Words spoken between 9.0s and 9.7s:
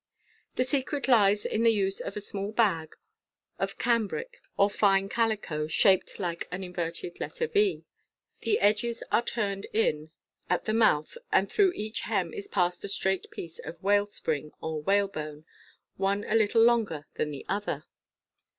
are turned